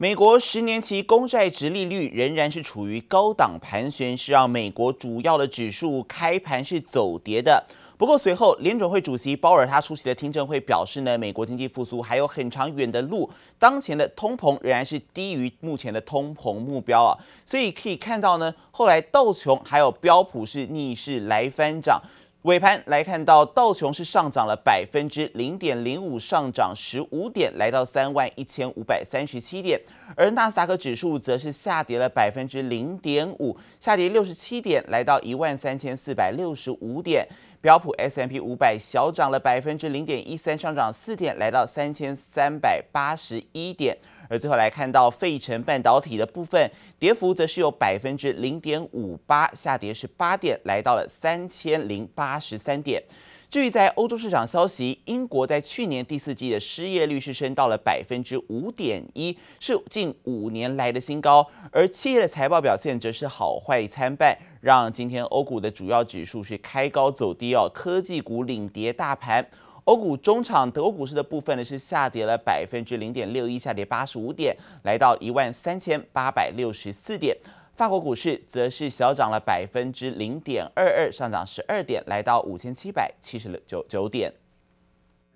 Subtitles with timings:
[0.00, 7.64] 美国十年期公债殖利率仍然是处于高档盘旋，是让美国主要的指数开盘是走跌的。
[7.96, 17.18] 不过随后联准会主席鲍尔他出席的听证会表示呢，美国经济复苏还有很长远的路，当前的通膨仍然是低于目前的通膨目标啊。
[17.44, 22.00] 所以可以看到呢，后来道琼还有标普是逆势来翻涨。
[22.42, 29.78] 尾盘来看到道琼是上涨了百分之零点零五，上涨十五点，来到三万一千五百三十七点。
[30.14, 37.26] 而纳斯达克指数则是下跌了百分之零点五，下跌六十七点，来到一万三千四百六十五点。
[37.60, 43.98] 标普 S M P 五百小涨了百分之零点一三，上涨四点，来到三千三百八十一点。
[44.28, 53.02] 而最后来看到费城半导体的部分，跌幅则是有百分之零点五八，下跌是八点，来到了三千零八十三点。
[53.50, 61.46] 至于在欧洲市场消息，英国在去年第四季的失业率是升到了百分之五点一，是近五年来的新高。
[61.72, 69.48] 而企业的财报表现则是好坏参半，让今天欧股的主要指数是开高走低哦，科技股领跌大盘。
[69.88, 77.34] 欧股中场，德国股市的部分呢是下跌了百分之零点六一，下跌八十五点，来到一万三千八百六十四点。
[77.72, 84.30] 法国股市则是小涨了百分之零点二二，上涨十二点，来到五千七百七十九九点。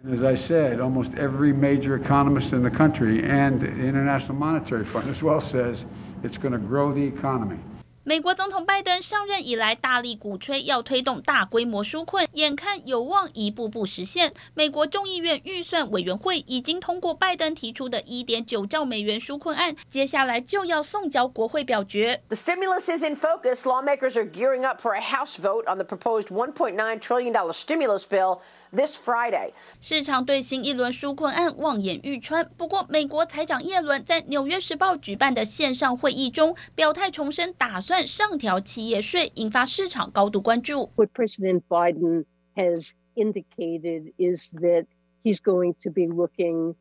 [0.05, 5.05] As I said, almost every major economist in the country and the International Monetary Fund
[5.11, 5.85] as well says
[6.23, 7.57] it's going to grow the economy.
[8.05, 14.35] 美国总统拜登上任以来，大力鼓吹要推动大规模纾困，眼看有望一步步实现。
[14.55, 22.21] 美国众议院预算委员会已经通过拜登提出的一点九兆美元纾困案，接下来就要送交国会表决。
[22.29, 23.63] The stimulus is in focus.
[23.63, 28.03] Lawmakers are gearing up for a House vote on the proposed 1.9 trillion dollar stimulus
[28.03, 28.41] bill.
[28.72, 32.50] This Friday，市场对新一轮纾困案望眼欲穿。
[32.58, 40.92] 不过，美国财长耶伦在《纽约时报》举办的线上会议中表态，重申打算上调企业税，引发市场高度关注。
[40.96, 44.86] What President Biden has indicated is that
[45.24, 46.76] he's going to be looking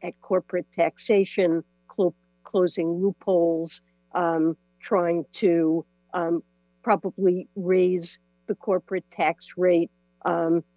[0.00, 1.62] at corporate taxation,
[2.42, 3.80] closing loopholes,
[4.80, 5.84] trying to
[6.82, 8.16] probably raise
[8.48, 9.90] the corporate tax rate.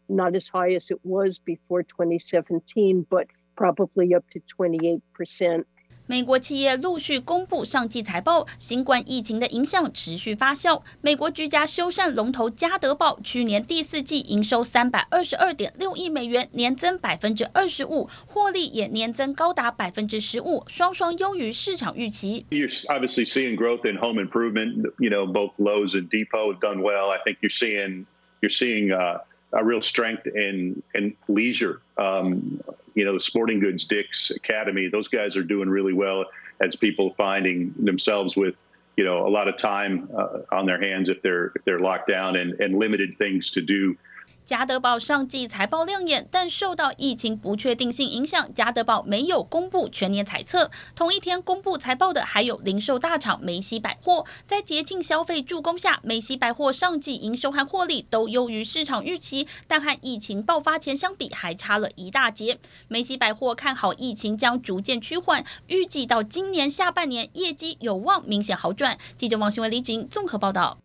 [0.08, 5.66] Not as high as it was before 2017, but probably up to 28%.
[6.06, 10.84] 美国企业陆续公布上季财报，新冠疫情的影响持续发酵。
[11.02, 22.46] 美国居家修缮龙头家得宝去年第四季营收三百二十二点六亿美元，年增百分之二十五，获利也年增高达百分之十五，双双优于市场预期。
[22.50, 24.92] You're obviously seeing growth in home improvement.
[25.00, 27.10] You know, both Lowe's and Depot have done well.
[27.12, 28.06] I think you're seeing,
[28.42, 29.20] you're seeing, uh.
[29.53, 32.63] a real strength in in leisure, um,
[32.95, 34.89] you know, sporting goods, Dick's Academy.
[34.89, 36.27] Those guys are doing really well
[36.61, 38.57] as people finding themselves with,
[38.97, 42.09] you know, a lot of time uh, on their hands if they're if they're locked
[42.09, 43.97] down and and limited things to do.
[44.45, 50.71] 加德宝上季财报亮眼，但受到疫情不确定性影响，加德宝没有公布全年财测。
[50.97, 62.59] 同一天公布财报的还有零售大厂梅西百货，在节庆消费助攻下，梅西百货上季营收和获利都优于市场预期，但和疫情爆发前相比还差了一大截。
[62.89, 68.97] 梅西百货看好疫情将逐渐趋缓，预计到今年下半年业绩有望明显好转。
[69.19, 70.79] 记者王新文、李锦综合报道。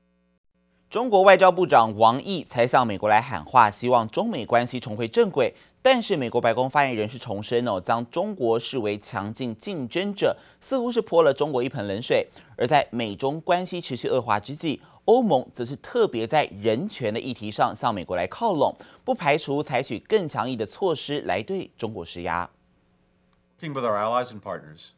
[0.94, 5.52] 中国外交部长王毅才向美国来喊话，希望中美关系重回正轨。
[5.82, 12.28] 但是美国白宫发言人是重申哦，将中国视为强劲竞争者，似乎是泼了中国一盆冷水。
[12.56, 22.48] 而在美中关系持续恶化之际，欧盟则是特别在人权的议题上向美国来靠拢，不排除采取更强硬的措施来对中国施压。
[23.60, 24.90] Working with our allies and partners,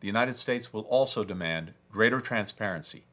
[0.00, 3.04] the United States will also demand greater transparency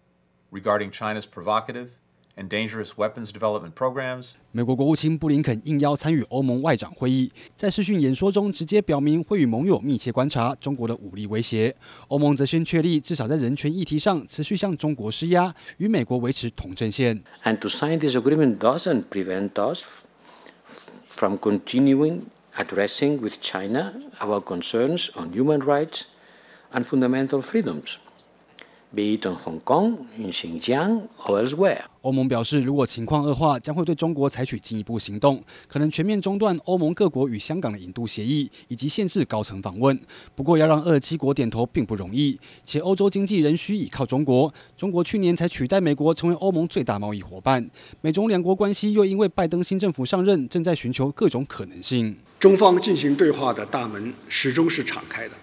[0.52, 1.92] regarding China's provocative.
[2.39, 4.33] Dangerous weapons development programs。
[4.51, 11.75] 美国国务卿布林肯应邀参与欧盟外长会议，在视讯演说中直接表明会与盟友密切观察中国的武力威胁。
[12.09, 17.23] 欧盟则先确立至少在人权议题上持续向中国施压，与美国维持同阵线。
[17.45, 19.85] And to sign this agreement doesn't prevent us
[21.11, 22.23] from continuing
[22.57, 26.03] addressing with China our concerns on human rights
[26.73, 27.99] and fundamental freedoms.
[28.92, 31.82] Be it in Hong Kong, in Xinjiang, or elsewhere.
[32.02, 40.00] 欧盟表示，如果情况恶化，将会对中国采取进一步行动，可能全面中断欧盟各国与香港的引渡协议，以及限制高层访问。
[40.34, 44.52] 不过，要让二十七国点头并不容易，且欧洲经济仍需依靠中国。
[44.76, 47.70] 中国去年才取代美国成为欧盟最大贸易伙伴，
[48.02, 52.18] 美中两国关系又因为拜登新政府上任，正在寻求各种可能性。
[52.40, 55.36] 中方进行对话的大门始终是敞开的。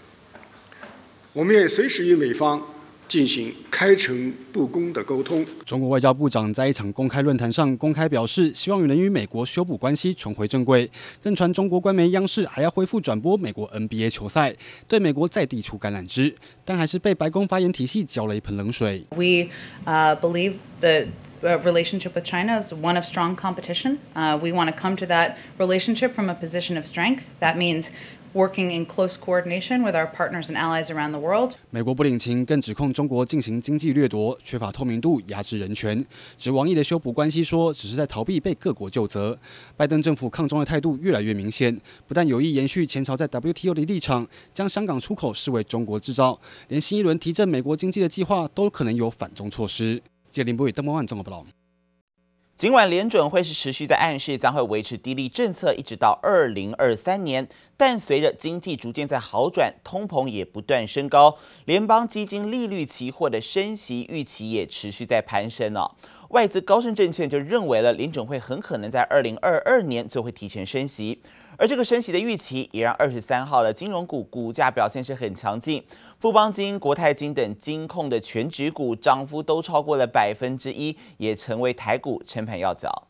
[1.33, 2.63] 我们也随时与美方
[3.09, 5.45] 进行开诚布公的沟通。
[5.65, 10.91] 中国外交部长在一场公开论坛上公开表示，希望能与美国修补关系，重回正轨。
[11.23, 14.55] 更传中国官媒央视还要恢复转播美国 NBA 球赛，
[14.89, 19.05] 对美国再递出橄榄枝，但还是被白宫发言体系浇了一盆冷水。
[19.11, 19.49] We
[19.85, 21.07] uh, believe that
[21.43, 23.99] relationship with China is one of strong competition.
[24.15, 27.25] Uh, We want to come to that relationship from a position of strength.
[27.41, 27.91] That means
[28.37, 31.55] working in close coordination with our partners and allies around the world.
[31.71, 36.05] 美国不领情，更指控中国进行经济掠夺，缺乏透明度，压制人权。
[36.37, 39.39] 指王毅的修补关系说，只是在逃避被各国究责。
[39.77, 41.75] 拜登政府抗中的态度越来越明显，
[42.07, 46.39] 不但有意延续前朝在 WTO 的立场，将香港出口视为中国制造，
[46.69, 50.03] 连新一轮提振美国经济的计划都可能有反中措施。
[50.31, 51.47] 谢林波与邓孟万综合报道。
[52.57, 61.37] 尽管联准会是持续在暗示将会维持低利政策，一直到二零二三年，但随着经济逐渐在好转，通膨也不断升高，
[61.67, 65.91] 联邦基金利率期货的升息预期也持续在攀升呢、哦。
[66.31, 71.21] 外资高盛证券就认为了联准会很可能在二零二二年就会提前升息。
[71.59, 75.83] 而这个升息的预期，也让二十三号的金融股股价表现是很强劲，
[76.19, 83.09] 富邦金、国泰金等金控的全指股涨幅都超过了百分之一，也成为台股撑盘要角。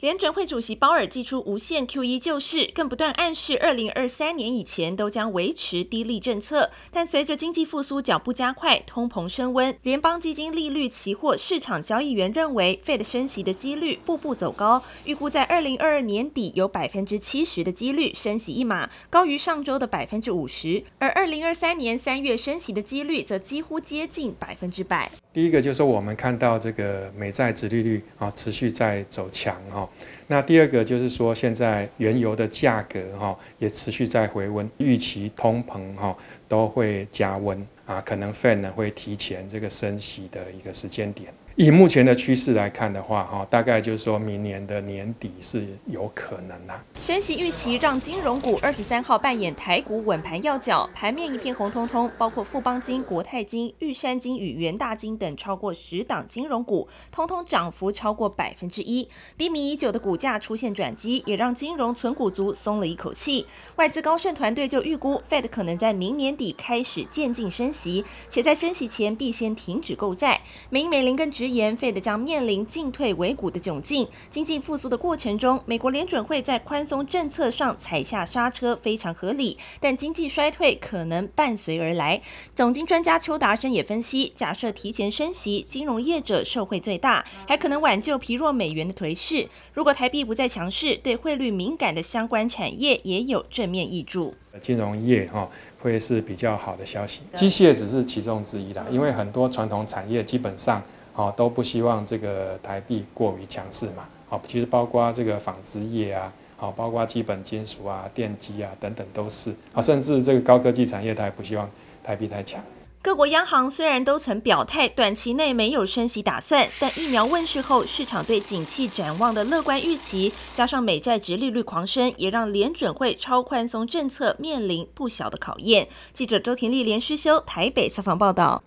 [0.00, 6.70] 联准会主席鲍尔祭出无限 QE 救市，更不断暗示二零二三年以前都将维持低利政策。
[6.92, 20.84] 但随着经济复苏脚步加快，通膨升温，联邦基金利率期货市场交易员认为，Fed 升息的几率步步走高，预估在二零二二年底有百分之七十的几率升息一码，高于上周的百分之五十。
[21.00, 25.10] 而二零二三年三月升息的几率则几乎接近百分之百。
[25.38, 29.88] 第一个就是我们看到这个美债殖利率啊持续在走强哈，
[30.26, 36.16] 那第二个就是说现在原油的价格哈也持续在回温，预期通膨哈
[36.48, 41.32] 都会加温啊，可能 Fed 呢会提前这个升息的一个时间点。
[41.60, 46.80] 以目前的趋势来看的话，哈，大概就是说明年的年底是有可能的。
[47.00, 59.08] 升息预期让金融股二十三号扮演台股稳盘要角，盘面一片红彤彤，包括富邦金、国泰金、玉山金与元大金等超过十档金融股，通通涨幅超过百分之一。
[59.36, 63.44] 低迷已久的股价出现转机，也让金融存股族松了一口气。
[63.74, 70.42] 外资高盛团队就预估，Fed 可能在明年底开始渐进升息，且在升息前必先停止购债。
[70.70, 74.06] 美银美林跟直言 Fed 将面临进退维谷的窘境。
[74.30, 82.20] 经济复苏的过程中，美国联准会在宽松政策上踩下刹车非常合理，但经济衰退可能伴随而来。
[82.54, 89.48] 总经专家邱达生也分析，假设提前升息，金融业者受惠最大，还可能挽救疲弱美元的颓势。
[89.72, 94.34] 如果台币不再强势，对汇率敏感的相关产业也有正面益助。
[94.60, 95.48] 金融业哈
[95.80, 100.82] 会是比较好的消息，机械只是其中之一啦，因为很多传统产业基本上。
[101.18, 104.06] 好，都不希望这个台币过于强势嘛。
[104.28, 109.52] 好，其实包括这个纺织业啊，好，包括基本金属啊、电机啊等等都是。
[109.72, 111.68] 好，甚至这个高科技产业，它也不希望
[112.04, 112.62] 台币太强。
[113.02, 125.88] 各国央行虽然都曾表态，短期内没有升息打算，但疫苗问世后，市场对景气展望的乐观预期，加上美债殖利率狂升，也让联准会超宽松政策面临不小的考验。
[126.12, 128.62] 记者周婷丽连诗修台北采访报道。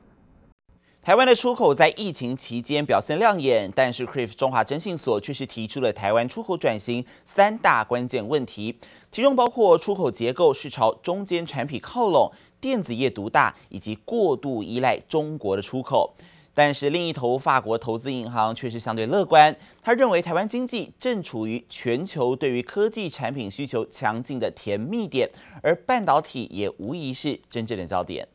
[1.03, 8.77] 台湾的出口在疫情期间表现亮眼，但是 CRIF 中华征信所却是提出了台湾出口转型三大关键问题，
[9.11, 16.13] 其中包括出口结构是朝中间产品靠拢、电子业独大以及过度依赖中国的出口。
[16.53, 25.27] 但是另一头，法国投资银行却是相对乐观，他认为台湾经济正处于全球对于科技产品需求强劲的甜蜜点，
[25.63, 28.27] 而半导体也无疑是真正的焦点。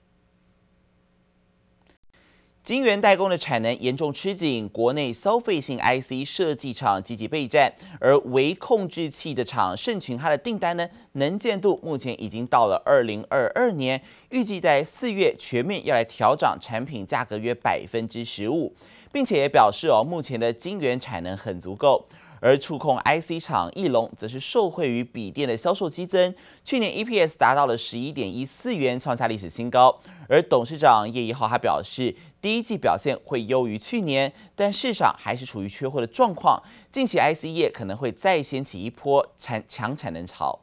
[2.66, 18.75] 晶圆代工的产能严重吃紧，国内消费性 IC 设计厂积极备战，而微控制器的厂盛群，它的订单呢能见度目前已经到了二零二二年，预计在四月全面要来调涨产品价格约百分之十五，
[19.12, 22.04] 并且也表示哦，目前的晶圆产能很足够。
[22.38, 29.99] 而触控 IC 厂翼龙则是受惠于笔电的销售激增，去年 EPS 达到了十一点一四元，创下历史新高。
[30.28, 32.14] 而董事长叶一浩还表示，
[32.46, 36.62] 第一季表现会优于去年，但市场还是处于缺货的状况，
[36.92, 40.60] 近期 IC 业可能会再掀起一波产强产能潮。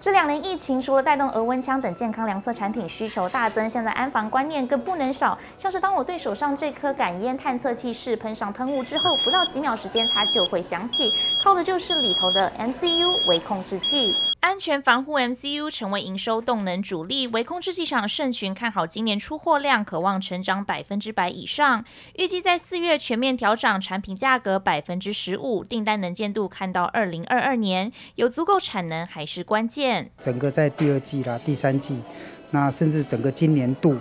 [0.00, 5.38] 这两年疫情，除了带动额温枪等健康量测产品需求大增，现在安防观念更不能少。
[5.56, 11.12] 像是当我对手上这颗感烟探测器试喷上喷雾之后，不到几秒时间它就会响起，
[11.44, 14.16] 靠的就是里头的 MCU 微控制器。
[14.40, 21.84] 安全防护 MCU 成为营收动能主力，微控制器厂盛群看好今年出货量，可望成长百分之百以上。
[22.14, 30.10] 预计在四月全面调涨产品价格百分之十五，订单能见度看到二零二二年，有足够产能还是关键。
[30.18, 32.00] 整个在第二季啦、第三季，
[32.50, 33.98] 那甚至整个今年度，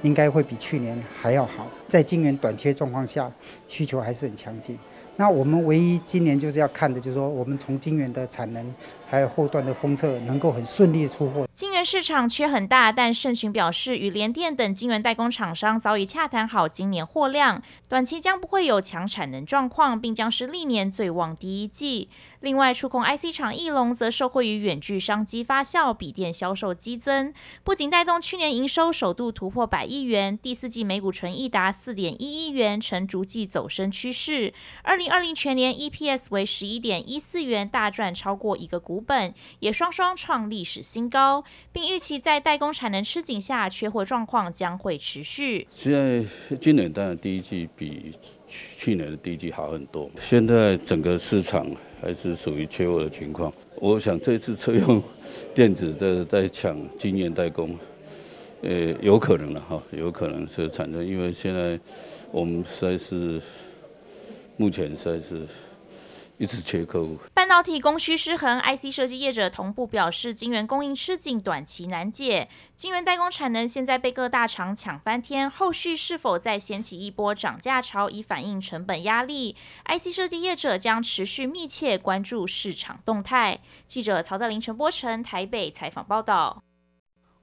[0.00, 1.68] 应该会比去年还要好。
[1.86, 3.30] 在晶圆短缺状况下，
[3.68, 4.78] 需求还是很强劲。
[5.18, 8.74] 那我们唯一今年就是要看的，就是说我们从晶圆的产能，
[9.08, 11.46] 还有后段的封测，能够很顺利出货。
[11.54, 22.10] 晶圆市场缺很大，但盛群表示，与联电等晶圆代工厂商早已洽谈好今年货量，短期将不会有强产能状况，并将是历年最旺第一季。
[22.40, 27.32] 另外，触控 IC 厂翼龙则受惠于远距商机发酵，笔电销售激增，
[27.64, 34.52] 不仅带动去年营收首度突破百亿元，第四季每股纯益达四点一亿元，呈逐季走升趋势。
[34.82, 45.66] 二零二零全年 EPS 为十一点一四元，大赚超过一个股本，也双双创历史新高，并预期在代工产能吃紧下，缺货状况将会持续。
[45.70, 48.12] 现在今年当然第一季比
[48.46, 51.66] 去年的第一季好很多，现在整个市场。
[51.98, 53.50] 还是属于缺货的情况。
[53.76, 55.02] 我想这次车用
[55.54, 57.76] 电子在在抢今年代工，
[58.60, 61.80] 呃，有可能了哈，有可能是产生，因为现在
[62.30, 63.40] 我们实在是
[64.58, 65.46] 目前实在是。
[66.38, 72.48] 一直缺客户，半导体供需失衡，IC 设计业者同步表示，晶圆供应吃紧，短期难解。
[72.74, 83.60] 晶圆代工产能现在被各大厂抢翻天，后续是否再掀起一波涨价潮，以反映成本压力？IC 设计业者将持续密切关注市场动态。
[83.88, 86.62] 记者曹德林、陈波成台北采访报道。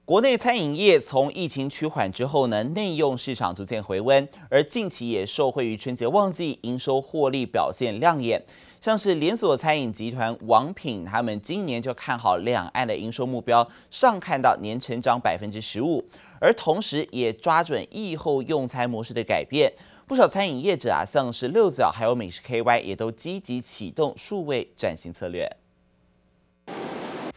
[0.04, 8.44] 国内餐饮业从疫情趋缓之后呢，内用市场逐渐回温，而近期也受惠于春节旺季，营收获利表现亮眼。
[8.84, 16.04] 像是连锁餐饮集团王品，他们今年就看好两岸的营收目标，上看到年成长百分之十五，
[16.38, 19.72] 而同时也抓准疫后用餐模式的改变，
[20.06, 25.50] 不少餐饮业者啊，像是六角还有美食 KY，也都积极启动数位转型策略。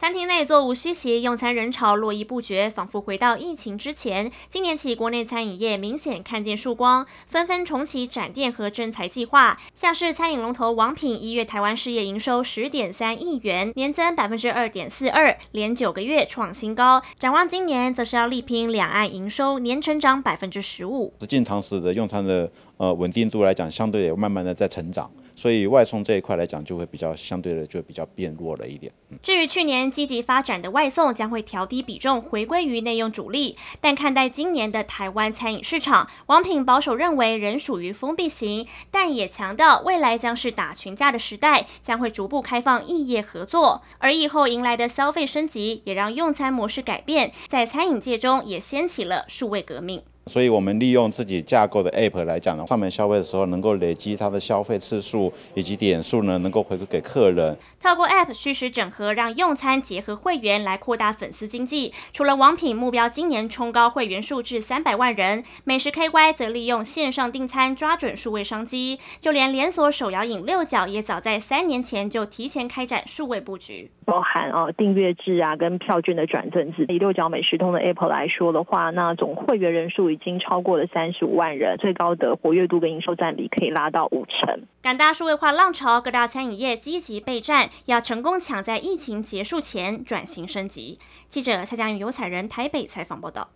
[0.00, 4.30] 餐厅内座无虚席，用餐人潮络绎不绝，仿佛回到疫情之前。
[4.48, 9.58] 今年起，国内餐饮业明显看见曙光，纷纷重启展店和征才计划。
[9.74, 17.02] 像是餐饮龙头王品，一月台湾事业营收十点三亿元，年增百分之二点四二，连九个月创新高。
[17.18, 21.12] 展望今年，则是要力拼两岸营收年成长百分之十五。
[21.18, 25.10] 实际堂食的用餐的呃稳定度来讲，相对也慢慢的在成长。
[25.38, 28.92] 所以外送这一块来讲，就会比较相对的就比较变弱了一点。
[29.22, 33.56] 至于去年积极发展的外送，将会调低比重，回归于内用主力。
[33.80, 43.80] 但看待今年的台湾餐饮市场，王品保守认为仍属于封闭型，但也强调未来将是打群架的时代，将会逐步开放异业合作。
[43.98, 50.02] 而疫后迎来的消费升级，也让用餐模式改变，在餐饮界中也掀起了数位革命。
[50.28, 57.56] 所以，我们利用自己架构的 App 来讲呢，上门消费的时候，能够累积它的消费次数以及点数呢，能够回馈给客人。
[57.80, 61.92] 透过 App 虚实整合，让用餐结合会员来扩大粉丝经济。
[62.12, 68.98] 除了王品目标今年冲高会员数至三百万人，美食 KY 则利用线上订餐抓准数位商机。
[69.18, 76.84] 就连连锁手摇饮六角也早在三年前就提前开展数位布局，包含哦订阅制啊跟票券的转赠制。
[76.88, 84.62] 以六角美食通的 App 来说的话，那总会员人数已已经超过了三十五万人，最高的活跃度跟营收占比可以拉到五成。
[84.82, 90.98] 赶大数位化浪潮，各大餐饮业积极备战，要成功抢在疫情结束前转型升级。
[91.28, 93.48] 记者蔡佳宇、游彩人台北采访报道。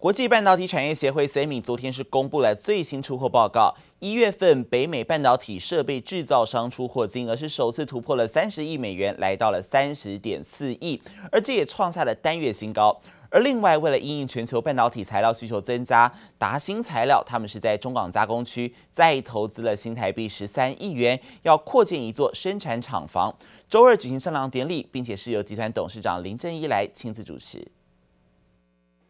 [0.00, 13.00] 国际半导体产业协会 （SEMI） 昨天是公布了最新出货报告，一月份北美半导体设备制造商出货金额是首次突破了三十亿美元，来到了三十点四亿，而这也创下了单月新高。
[13.30, 23.34] 而另外，为了因应全球半导体材料需求增加，达新材料他们是在中港加工区再投资了新台币十三亿元，要扩建一座生产厂房。
[23.68, 27.70] 周二举行上梁典礼，并且是由集团董事长林正一来亲自主持。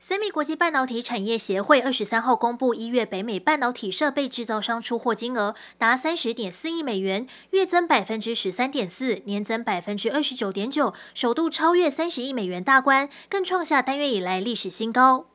[0.08, 15.26] SEMI 国际半导体产业协会二十三号公布，一月北美半导体设备制造商出货金额达三十点四亿美元，月增百分之十三点四，年增百分之二十九点九，首度超越三十亿美元大关，更创下单月以来历史新高。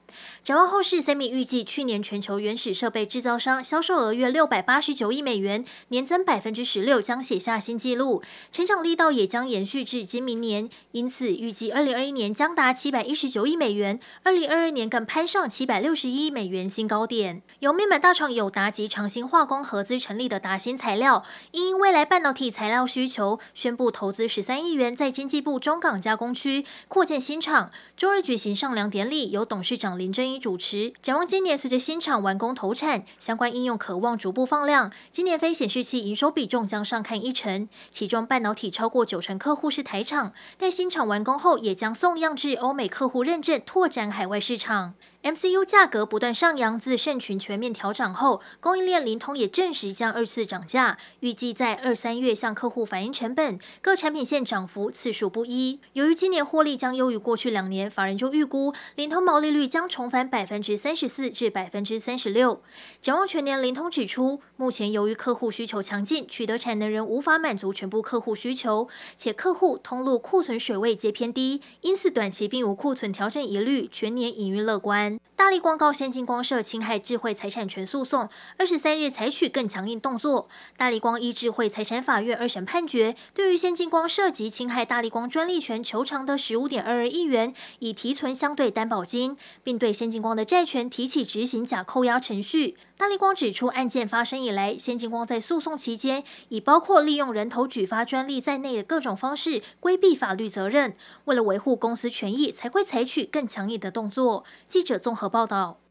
[0.44, 8.22] 展望后市，Semi 预计去年全球原始设备制造商销售额约六百八十九亿美元，年增百分之十六，将写下新纪录，
[8.52, 10.70] 成长力道也将延续至今明年。
[10.92, 17.42] 因此，预计二零二一年将达七百一十九亿美元，二零二二年更攀上七百六十亿美元新高点。
[17.60, 27.72] 由面板大厂友达及长兴化工合资成立的达新材料，因未来半导体材料需求，宣布投资十三亿元在经济部中港加工区扩建新厂。
[27.96, 30.94] 周日举行上梁典礼，由董事长林正英主持。
[31.02, 34.92] 展望今年，随着新厂完工投产，相关应用渴望逐步放量。
[35.12, 40.34] 今年非显示器营收比重将上看一成，其中半导体超过九成客户是台厂。
[40.58, 44.94] 待新厂完工后，也将送样至欧美客户认证，拓展海外市场。
[45.24, 53.58] MCU 价格不断上扬，自盛群全面调涨后，供应链灵通也正式将二次涨价，预计在二三月向客户反映成本。
[53.82, 55.80] 各产品线涨幅次数不一。
[55.94, 62.62] 由于今年获利将优于过去两年，法人就预估灵通毛利率将重返百分之三十四至百分之三十六。
[63.02, 75.20] 展望全年，灵通指出，目前由于客户需求强劲，取得产能仍无法满足全部客户需求，且客户通路库存水位皆偏低，因此短期并无库存调整疑虑，全年营运乐观。
[75.36, 80.48] 大力光告先进光设侵害智慧财产权诉讼，二十三日采取更强硬动作。
[80.78, 92.78] 大力光依智慧财产法院二审判决，对于先进光涉及侵害大力光专利权求偿的十五点二二亿元，已提存相对担保金，并对先进光的债权提起执行假扣押程序。
[92.96, 100.96] 大力光指出，案件发生以来，先进光在诉讼期间，以包括利用人头举发专利在内的各种方式规避法律责任。
[101.26, 104.46] 为了维护公司权益，才会采取更强硬的动作。
[104.70, 105.83] 记者综合报道。